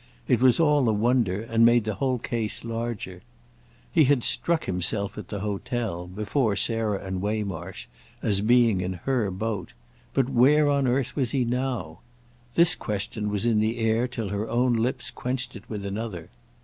[0.27, 3.21] It was all a wonder and made the whole case larger.
[3.91, 7.85] He had struck himself at the hotel, before Sarah and Waymarsh,
[8.23, 9.73] as being in her boat;
[10.15, 11.99] but where on earth was he now?
[12.55, 16.29] This question was in the air till her own lips quenched it with another.